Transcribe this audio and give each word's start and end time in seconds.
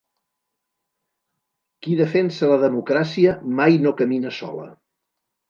Qui 1.81 1.97
defensa 1.99 2.49
la 2.53 2.57
democràcia 2.65 3.35
mai 3.61 3.79
no 3.85 3.95
camina 4.01 4.35
sola! 4.41 4.69